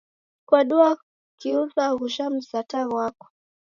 Kwadua 0.47 0.89
kiuza 1.39 1.83
ghuja 1.97 2.25
mzata 2.35 2.79
ghwako? 2.89 3.25